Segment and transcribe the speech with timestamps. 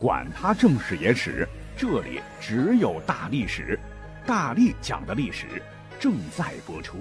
[0.00, 3.76] 管他正史野史，这里只有大历史，
[4.24, 5.60] 大力讲的历史
[5.98, 6.98] 正在播出。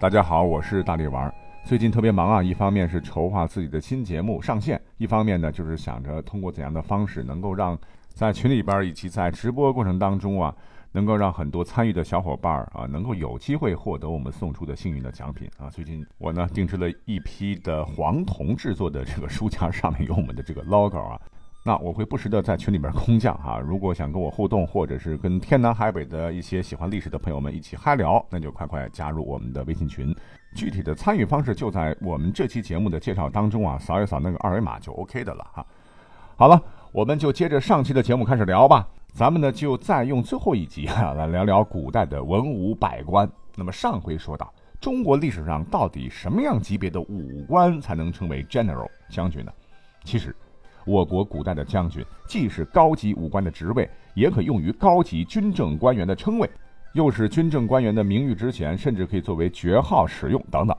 [0.00, 1.34] 大家好，我是大力丸。
[1.64, 7.76] 最近特别忙啊，一方面是筹划自己的新节目上线，一方面呢就是想着通过怎样的方式能够让
[8.08, 10.54] 在群里边以及在直播过程当中啊。
[10.92, 15.68] 能够让很多参与的小伙伴啊，能够有机会获得我们送出的幸运的奖品啊！
[15.68, 21.20] 最近我呢定制了一批的黄铜制作的这个书架，上面有我们的这个 logo 啊。
[21.66, 30.14] 那我会不时的在群里边空降哈，如果想跟我互动，或者是跟天南海北的一些喜欢历史的朋友们一起嗨聊，那就快快加入我们的微信群。
[30.54, 35.66] 具体的参与方式就在我们这期节目的介绍当中啊，扫一扫那个二维码就 OK 的了哈。
[36.36, 38.86] 好了，我们就接着上期的节目开始聊吧。
[39.14, 43.26] 咱们呢就再用最后一集啊来聊聊古代的文武百官。
[43.56, 49.52] 那么上回说到，中国历史上到底什么样级别的武官才能称为 general 将军呢？
[50.04, 50.36] 其实，
[50.84, 56.50] 我国古代的将军既是高级武官的职位，也可用于高级军政官员的称谓，
[56.92, 60.76] 又是军政官员的名誉职衔，甚至可以作为爵号使用等等。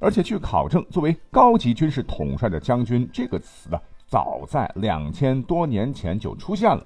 [0.00, 6.84] 而且据考证，作为高级军事统帅的将军这个词呢，早在两千多年前就出现了。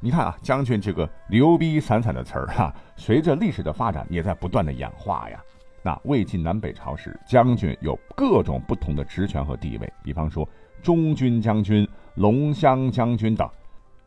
[0.00, 5.40] 你看啊，将军这个牛逼散散的词儿哈， 随着历史的发展也在不断的演化呀。
[5.84, 10.48] 那魏晋南北朝时，将军有各种不同的职权和地位，比方说
[10.82, 13.48] 中军将军、龙骧将军等，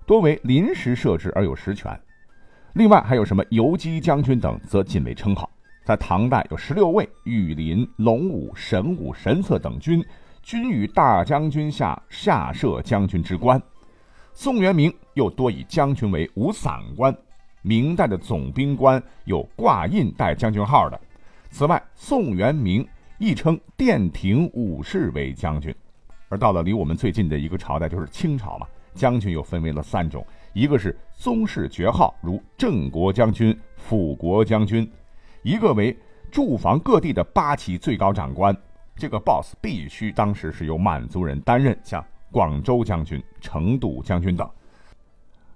[0.06, 2.00] 多为临时设置而有实权。
[2.74, 5.50] 另外还有什么游击将军等，则仅为称号。
[5.86, 10.04] 在唐代有十六位御林、龙武、神武、神策等军，
[10.42, 13.62] 均与大将军下下设将军之官。
[14.34, 17.16] 宋元明又多以将军为五散官，
[17.62, 21.00] 明代的总兵官有挂印带将军号的。
[21.50, 22.86] 此外，宋元明
[23.18, 25.74] 亦称殿廷武士为将军。
[26.30, 34.86] 而到了离我们最近的一个朝代，就是清朝嘛，将军又分为了三种：一个是宗室爵号，如镇国将军、辅国将军；
[35.44, 35.98] 一个为
[36.32, 38.56] 驻防各地的八旗最高长官，
[38.96, 42.06] 这个 boss 必须当时是由满族人担任，像。
[42.32, 44.50] 广州将军、成都将军等，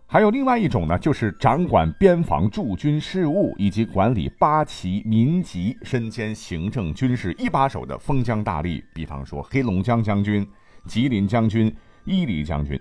[0.05, 10.47] 还有另外一种呢，就是掌管边防驻军事务以及管理八旗民籍、身兼行政军事一把手的封疆大吏，比方说黑龙江将军、
[10.85, 11.75] 吉林将军、
[12.05, 12.79] 伊犁将军。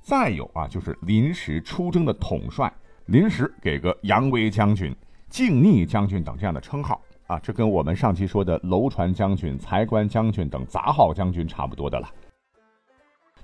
[0.00, 2.72] 再有啊，就是临时出征的统帅，
[3.06, 4.94] 临时给个扬威将军、
[5.28, 12.08] 靖逆将军等这样的称号啊，这跟我们上期说的楼船将军、财官将军等杂号将军差不多的了。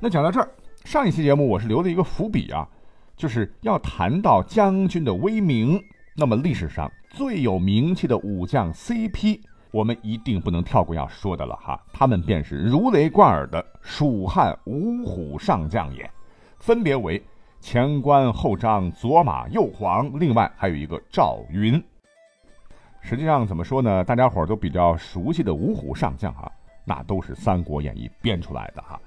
[0.00, 0.48] 那讲到这儿，
[0.84, 2.66] 上一期节目我是留了一个伏笔啊，
[3.16, 5.82] 就是要谈到将军的威名。
[6.16, 9.40] 那么历史上最有名气的武将 CP，
[9.74, 11.76] 我们一定不能跳过要说的了哈。
[11.92, 16.08] 他们便是如雷贯耳的蜀汉五虎上将也，
[16.58, 17.20] 分别为
[17.58, 21.82] 前关后张、左马右黄，另外还有一个赵云。
[23.00, 24.04] 实际上怎么说呢？
[24.04, 26.48] 大家伙都比较熟悉的五虎上将啊，
[26.84, 29.00] 那都是《三国演义》编出来的哈。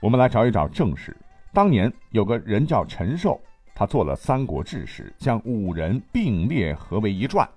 [0.00, 1.16] 我们来找一找正史。
[1.52, 3.40] 当年有个人叫陈寿，
[3.74, 7.48] 他做了《三国志》时，将五人并列合为一传。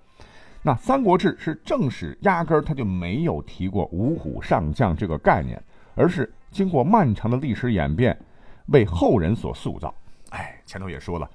[0.66, 5.62] 那《三国志》是正史，压根儿他就没有提过五虎上将这个概念，
[5.94, 8.18] 而是经过漫长的历史演变，
[8.68, 9.94] 为后人所塑造。
[10.29, 11.29] 哎，前头也说了，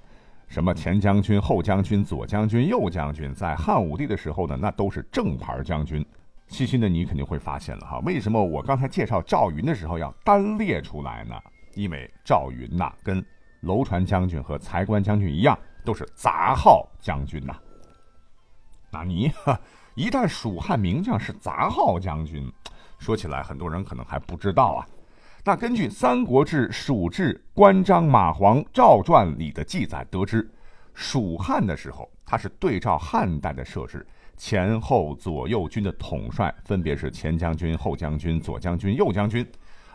[0.48, 6.02] 什么前将军、后将军、左将军、右将军，在汉武帝的时候呢，那都是正牌将军。
[6.46, 11.34] 细心的你肯定会发现了哈，为什么我刚才介绍赵云的时候要单列出来呢？
[11.74, 13.22] 因为赵云呐，跟
[13.60, 17.54] 楼船将军和财官将军一样，都是杂号将军呐。
[18.90, 19.30] 那你
[19.94, 22.50] 一旦蜀汉名将是杂号将军，
[22.98, 24.86] 说起来很多人可能还不知道啊。
[25.44, 30.48] 那根据《三国志·蜀志·关张马黄赵传》里的记载得知，
[30.94, 34.06] 蜀汉的时候，他是对照汉代的设置。
[34.36, 39.44] 前后左右军的统帅分别是前将军、后将军、左将军、右将军，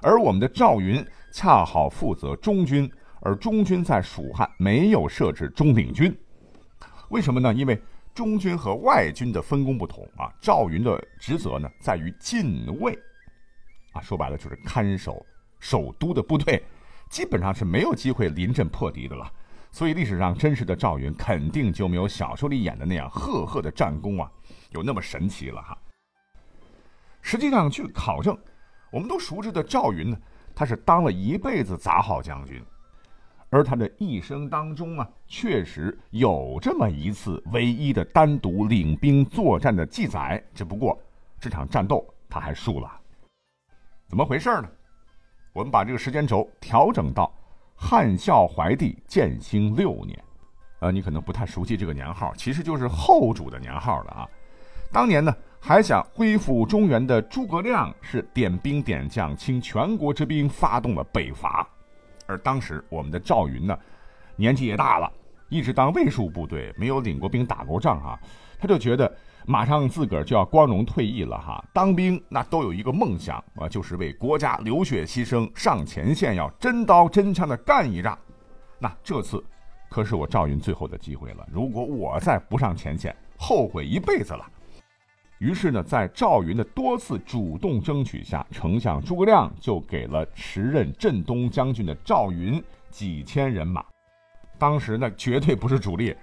[0.01, 2.91] 而我们的赵云恰好负责中军，
[3.21, 6.13] 而中军在蜀汉没有设置中领军，
[7.09, 7.53] 为什么呢？
[7.53, 7.81] 因为
[8.13, 10.31] 中军和外军的分工不同啊。
[10.41, 12.97] 赵云的职责呢在于禁卫，
[13.93, 15.25] 啊，说白了就是看守
[15.59, 16.63] 首都的部队，
[17.09, 19.31] 基本上是没有机会临阵破敌的了。
[19.71, 24.31] 所以历史上真实的赵云肯定就没有小说里演的那样赫赫的战功啊，
[24.69, 25.77] 有那么神奇了哈。
[27.21, 28.37] 实际上，据考证，
[28.91, 30.17] 我们都熟知的赵云呢，
[30.53, 32.63] 他是当了一辈子杂号将军，
[33.53, 40.43] 而他的一生当中啊，确实有这么一次唯一的单独领兵作战的记载。
[40.55, 40.99] 只不过
[41.39, 42.91] 这场战斗他还输了，
[44.07, 44.67] 怎么回事呢？
[45.53, 47.31] 我们把这个时间轴调整到
[47.75, 50.19] 汉孝怀帝建兴六年。
[50.79, 54.27] 呃，你可能不太熟悉这个年号，其实就是后主的年号了啊。
[54.91, 61.69] 当年呢，还想恢复中原的诸葛亮是点兵点将，倾全国之兵，发动了北伐。
[62.25, 63.77] 而当时我们的赵云呢，
[64.35, 65.11] 年纪也大了，
[65.49, 68.19] 一直当卫戍部队，没有领过兵、打过仗啊，
[68.59, 69.11] 他就觉得。
[69.45, 78.17] 马上自个儿就要光荣退役了哈，当兵那都有一个梦想啊，就是为国家流血牺牲，上前线要真刀真枪的干一仗。
[78.79, 79.43] 那这次
[79.89, 84.49] 可是我赵云最后的机会了，如果我再不上前线，后悔一辈子了。
[85.43, 93.83] 于是呢，在赵云的多次主动争取下，丞相诸葛亮就给了时任镇东将军的赵云几千人马。
[94.57, 96.15] 当时那绝对不是主力。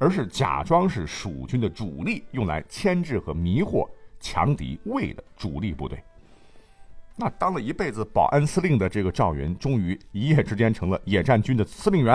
[0.00, 3.84] 而是假装是蜀军的主力，用来牵制和迷惑
[4.20, 6.00] 强敌魏的主力部队。
[7.16, 12.14] 那当了一辈子保安司令的这个赵云，终于一夜之间成了野战军的司令员，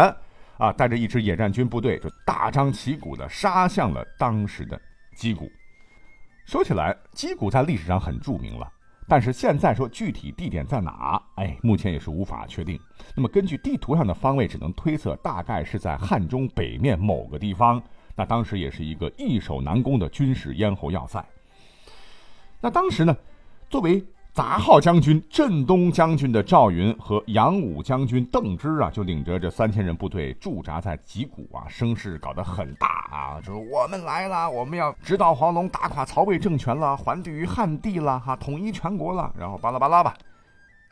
[0.57, 4.79] 啊，带着一支野战军部队，就大张旗鼓地杀向了当时的
[5.17, 5.51] 击鼓。
[6.45, 8.67] 说起来，击鼓在历史上很著名了。
[9.07, 11.21] 但是现在说具体地点在哪？
[11.35, 12.79] 哎，目前也是无法确定。
[13.15, 17.81] 那么根据地图上的方位，只能推测大概是在汉中北面某个地方。
[18.15, 21.23] 那当时也是一个易守难攻的军事咽喉要塞。
[22.61, 23.15] 那当时呢，
[23.69, 40.15] 作为杂号将军、镇东将军的赵云和扬武将军邓芝啊，就领着这三千人部队驻扎在吉谷啊，声势搞得很大啊，就是我们来了，我们要直捣黄龙，打垮曹魏政权了，还地于汉地了，哈，统一全国了，然后巴拉巴拉吧，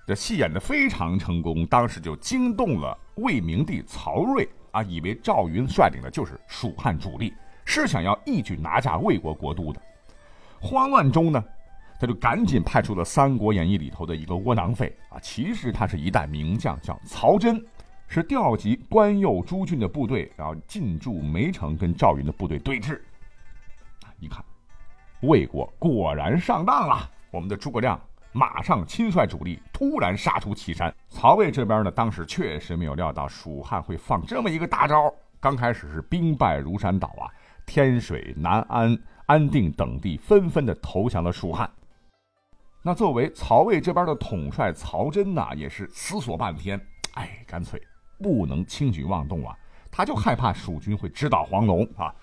[0.05, 7.33] 这戏演的非常成功，当时就惊动了魏明帝曹睿啊，以为赵云率领的就是蜀汉主力，
[7.65, 9.81] 是想要一举拿下魏国国都的。
[10.61, 11.43] 慌乱中呢。
[11.99, 17.63] 他就赶紧派出了《三国演义》里头的一个窝囊废啊，其实他是一代名将，叫曹真，
[18.13, 22.97] 是调集关右诸郡的部队，然后进驻梅城，跟赵云的部队对峙。
[24.03, 24.43] 啊一看，
[25.21, 27.97] 魏国果然上当了，我们的诸葛亮
[28.33, 30.93] 马上亲率主力突然杀出祁山。
[31.07, 35.09] 曹魏这边呢，当时确实没有料到蜀汉会放这么一个大招，
[35.39, 37.31] 刚开始是兵败如山倒啊，
[37.65, 41.71] 天水、南安、安定等地纷纷的投降了蜀汉。
[42.81, 46.77] 那作为曹魏这边的统帅曹真呐，也是思索半天，
[47.13, 47.81] 哎，干脆
[48.21, 49.57] 不能轻举妄动啊！
[49.89, 52.13] 他就害怕蜀军会直捣黄龙啊。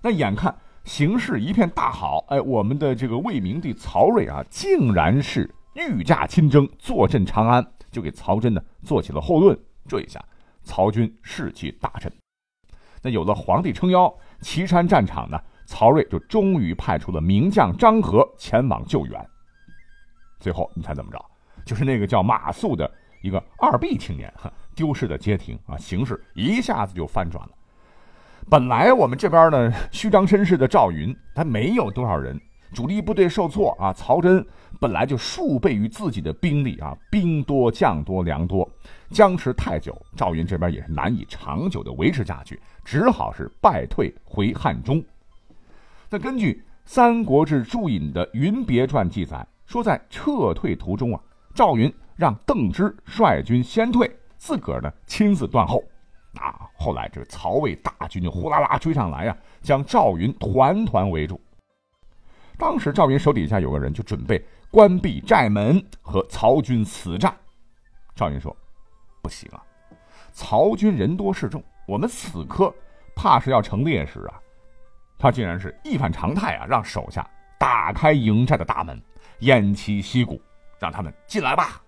[0.00, 0.54] 那眼看
[0.84, 9.58] 形势一片大好，哎，我们的这个魏明帝曹睿啊，竟然是御驾亲征，坐镇长安，就给曹真呢做起了后盾。
[9.86, 10.24] 这一下，
[10.62, 12.12] 曹军士气大振。
[13.02, 19.28] 那有了皇帝撑腰，岐山战场呢，曹睿就终于派出了名将张合前往救援。
[20.40, 21.24] 最后你猜怎么着？
[21.64, 22.90] 就是那个叫马谡的
[23.22, 27.50] 一个二 B 青年，哈丢失的街亭啊，形势一下子就翻转了。
[28.50, 32.40] 本来我们这边呢虚张声势的赵云，他没有多少人，
[32.72, 33.92] 主力部队受挫啊。
[33.92, 34.44] 曹真
[34.80, 38.68] 本来就数倍于自己的兵力啊，兵多将多粮多，
[39.10, 45.02] 僵持太久，赵云这边也是难以长久的维持下去，只好是败退回汉中。
[46.10, 46.52] 那根据
[46.84, 49.46] 《三国志注引》的《云别传》记载。
[49.64, 51.20] 说在撤退途中啊，
[51.54, 54.10] 赵云让邓芝率军先退，
[54.42, 55.80] 自个儿呢亲自断后。
[56.40, 61.40] 啊，后来这个曹魏大军就呼啦啦追上来啊，将赵云团团围住。
[62.58, 67.32] 当时赵云手底下有个人就准备关闭寨门和曹军死战。
[68.16, 68.56] 赵云说
[69.22, 69.62] ：“不行啊，
[70.32, 72.74] 曹军人多势众，我们此刻
[73.14, 74.40] 怕是要成烈士啊。”
[75.18, 77.28] 他竟然是一反常态啊，让手下
[77.60, 79.00] 打开营寨的大门。
[79.40, 80.40] 偃旗息鼓，
[80.80, 81.82] 让他们进来吧。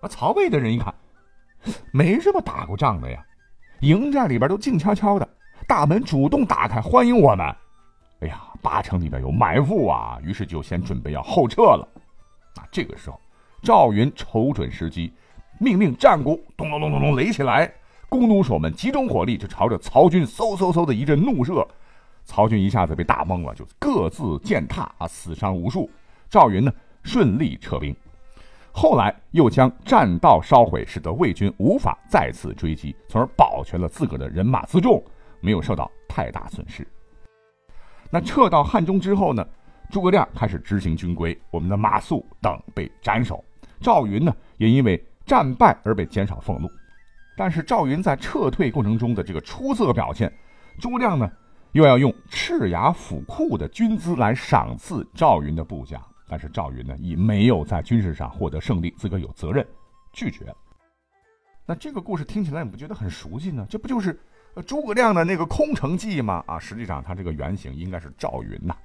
[0.00, 0.94] 那，曹魏的人一看，
[1.92, 3.24] 没这么打过仗的呀，
[3.80, 5.28] 营寨里边都静悄悄的，
[5.66, 7.46] 大门主动打开欢迎我们。
[8.20, 11.88] 哎呀，八成里边有埋伏啊，于是就先准备要后撤了。
[12.56, 13.18] 啊，这个时候，
[13.62, 15.12] 赵云瞅准时机，
[15.58, 17.72] 命令战鼓咚咚咚咚咚擂起来，
[18.08, 21.66] 弓弩手们集中火力，就朝着曹军嗖嗖嗖的一阵怒射。
[22.24, 25.90] 曹军一下子被打懵了，就各自践踏啊，死伤无数。
[26.28, 27.96] 赵云呢，顺利撤兵，
[28.80, 35.04] 后来又将栈道烧毁，使得魏军无法再次追击，从而保全了自个儿的人马辎重，
[35.42, 36.88] 没有受到太大损失。
[38.10, 39.46] 那撤到汉中之后呢，
[39.90, 43.44] 诸葛亮开始执行军规，我们的马谡等被斩首，
[43.82, 46.66] 赵云呢也因为战败而被减少俸禄。
[47.36, 50.32] 但是赵云在撤退过程中的这个出色表现，
[50.78, 51.30] 诸葛亮呢
[51.72, 56.00] 又要用赤牙府库的军资来赏赐赵云的部下。
[56.30, 59.66] 但是赵云呢，以没有在军事上获得胜利，自个有责任，
[60.12, 60.54] 拒绝。
[61.66, 63.66] 那这个故事听起来你不觉得很熟悉呢？
[63.68, 64.16] 这不就是
[64.64, 66.44] 诸葛亮的那个空城计吗？
[66.46, 68.76] 啊，实际上他这个原型应该是赵云呐。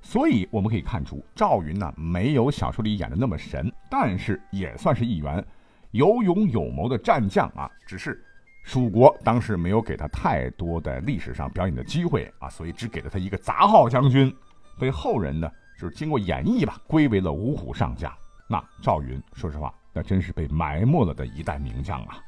[0.00, 5.44] 所以我们可以看出，赵云呢没有小说里演的那么神，但是也算是一员
[5.90, 7.68] 有勇有谋的战将啊。
[7.84, 8.24] 只是
[8.62, 14.32] 蜀国当时没有给他太多的历史上表演的机会啊，所以只给了他一个杂号将军，
[14.78, 18.12] 被后人呢就是经过演绎吧，归为了五虎上将。
[18.48, 22.18] 那赵云，说实话，那真是被埋没了的一代名将啊。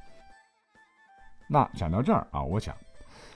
[1.48, 2.72] 那讲到这儿啊，我想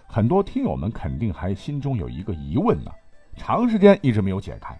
[0.06, 2.92] 很多听友们肯定还心中有一个疑问呢。
[3.36, 4.78] 长时间一直没有解开，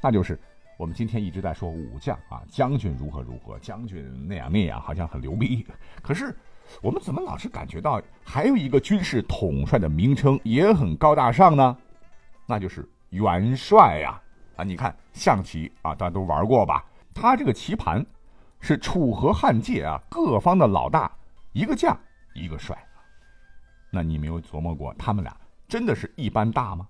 [0.00, 0.40] 那就是
[0.78, 5.66] 我们今天一直在说武将啊，将军如何如何，将军那样那样，好像很牛逼。
[6.00, 6.34] 可是
[6.80, 11.76] 我们怎么老是感觉到还有一个军事统帅的名称也很高大上呢？
[12.46, 14.18] 那就是元帅呀！
[14.60, 16.84] 啊你看象棋啊，大家都玩过吧？
[17.14, 18.04] 他这个棋盘
[18.60, 21.10] 是楚河汉界啊，各方的老大，
[21.52, 21.98] 一个将，
[22.34, 22.76] 一个帅。
[23.90, 25.34] 那你没有琢磨过，他们俩
[25.66, 26.86] 真的是一般大吗？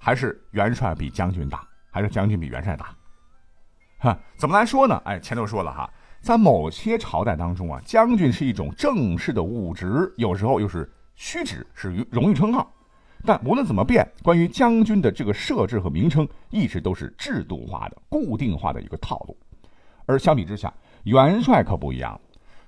[0.00, 2.96] 还是元帅比将军大，还是将军比元帅大？
[3.98, 4.96] 哈，怎么来说呢？
[5.04, 5.90] 哎，前头说了哈，
[6.22, 12.72] 在某些朝代当中啊，将军是一种正式的武职，有时候又是虚职，是荣誉称号。
[13.24, 19.36] 但无论怎么变，关于将军的这个设置和名称，一直都是制度化的、固定化的一个套路。
[20.06, 20.72] 而相比之下，
[21.04, 22.18] 元帅可不一样，“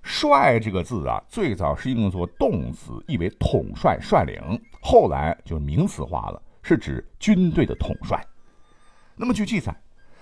[0.03, 6.43] 帅”这个字啊，最早是用作动词，意为统帅、率领，后来就名词化了。
[6.63, 8.23] 是指军队的统帅。
[9.17, 9.75] 那么，据记载，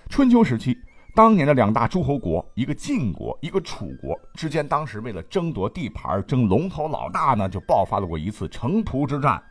[0.07, 0.77] 春秋时期，
[1.13, 9.43] 当年的两大诸侯国，一个晋国，一个楚国之间，当时为了争夺地盘、争龙头老大呢，就爆发了过一次城濮之战。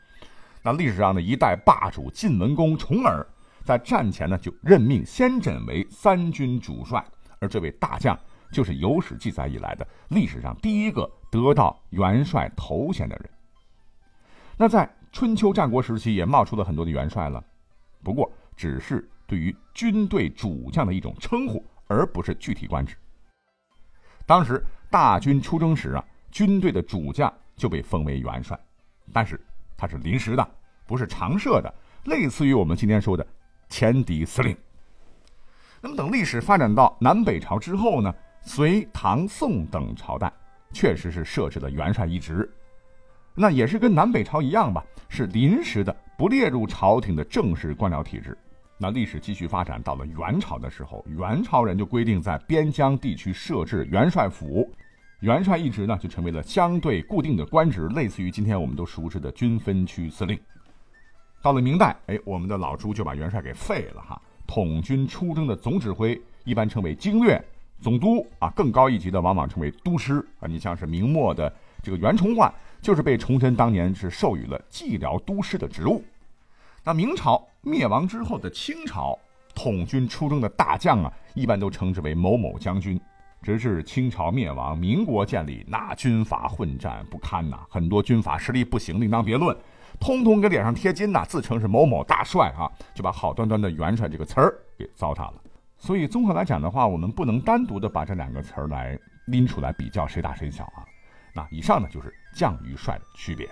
[0.68, 3.26] 那历史上的一代霸主晋文公重耳，
[3.64, 7.02] 在战前呢，就任命先轸为三军主帅，
[7.40, 8.14] 而这位大将
[8.52, 13.30] 就是有史记载以来的历史上第一个得到元帅头衔的人。
[14.58, 17.42] 那在春秋战国时期也冒出了很多的元帅了，
[18.02, 22.94] 不过只是对于军队主将的一种称呼，而不是具体官职。
[24.26, 28.60] 当时大军出征时啊，军队的主将就被封为元帅，
[29.14, 29.40] 但是
[29.78, 30.50] 他是临时的，
[30.88, 31.72] 不是常设的，
[32.06, 33.24] 类似于我们今天说的
[33.68, 34.56] 前敌司令。
[35.82, 40.32] 那么等历史发展到南北朝之后呢，隋、唐、宋等朝代
[40.72, 42.50] 确实是设置了元帅一职。
[43.34, 48.36] 那也是跟南北朝一样吧，是临时的，不列入朝廷的正式官僚体制。
[48.78, 54.68] 那历史继续发展到了元朝的时候，元朝人就规定在边疆地区设置元帅府，
[55.20, 60.38] 元帅一职呢就成为了相对固定的官职，类似于今天我们都熟知的军分区司令。
[61.42, 67.42] 到了明代，哎，我们的老朱就把元帅给废了哈，统军出征的总指挥一般称为经略
[67.80, 70.46] 总督啊，更高一级的往往称为都师啊。
[70.46, 71.52] 你像是明末的
[71.82, 72.52] 这个袁崇焕。
[72.80, 76.00] 就是被崇祯当年是授予了蓟辽都师的职务。
[76.84, 79.18] 那明朝灭亡之后的清朝，
[79.52, 82.96] 统军出征的大将啊，一般都称之为某某将军。
[83.42, 89.56] 直至清朝灭亡，民国建立，那军阀混战不堪呐，很多军阀实力不行，另当别论，
[90.00, 95.34] 通通给脸上贴金呐，自称是某某大帅啊，就把好端端的元帅这个词儿给糟蹋了。
[95.76, 100.84] 所以综合来讲的话，我们不能单独的把这两个词儿来拎出来比较谁大谁小啊。
[101.34, 103.48] 那以上呢就是将与帅的区别。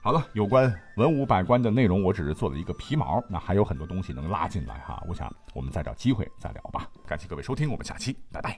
[0.00, 5.02] 好了，有关文武百官的内容，我只是做了一个皮毛，那还有很多东西能拉进来哈。
[5.08, 6.88] 我想我们再找机会再聊吧。
[7.04, 8.56] 感谢各位收听，我们下期拜拜。